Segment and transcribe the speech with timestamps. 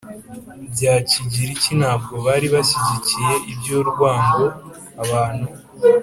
[0.73, 4.45] bya Kigiriki ntabwo bari bashyigikiye iby urwango
[5.03, 5.47] abantu